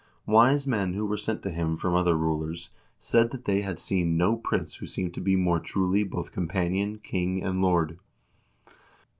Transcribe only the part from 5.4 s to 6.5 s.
truly both